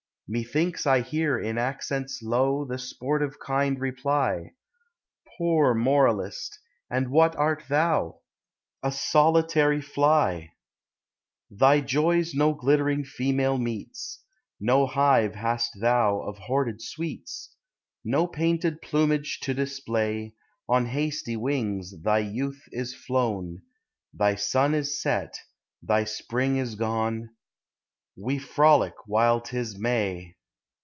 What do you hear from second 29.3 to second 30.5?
't is May.